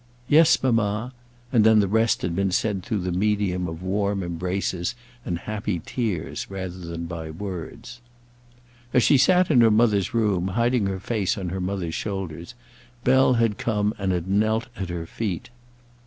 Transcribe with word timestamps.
"Yes, 0.27 0.63
mamma." 0.63 1.13
And 1.51 1.63
then 1.63 1.77
the 1.79 1.87
rest 1.87 2.23
had 2.23 2.35
been 2.35 2.49
said 2.51 2.81
through 2.81 3.01
the 3.01 3.11
medium 3.11 3.67
of 3.67 3.83
warm 3.83 4.23
embraces 4.23 4.95
and 5.23 5.37
happy 5.37 5.79
tears 5.85 6.47
rather 6.49 6.79
than 6.79 7.05
by 7.05 7.29
words. 7.29 8.01
As 8.95 9.03
she 9.03 9.19
sat 9.19 9.51
in 9.51 9.61
her 9.61 9.69
mother's 9.69 10.11
room, 10.11 10.47
hiding 10.57 10.87
her 10.87 10.99
face 10.99 11.37
on 11.37 11.49
her 11.49 11.61
mother's 11.61 11.93
shoulders, 11.93 12.55
Bell 13.03 13.33
had 13.35 13.59
come, 13.59 13.93
and 13.99 14.11
had 14.11 14.27
knelt 14.27 14.65
at 14.75 14.89
her 14.89 15.05
feet. 15.05 15.51